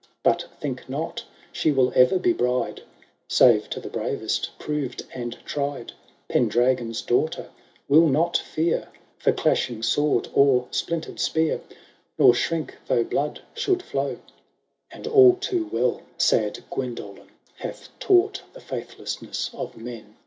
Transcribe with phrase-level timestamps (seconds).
[0.23, 2.81] But think not she will e*er be bride
[3.27, 5.91] Save to the bravest, proved and tried;
[6.27, 7.51] Pendragon^s daughter
[7.87, 11.61] will not fear For clashing sword or splintered spear,
[12.17, 14.17] Nor shrink though blood should flow
[14.53, 20.15] *, And all too well sad Guendolen Hath taught the fiuthlessness of men.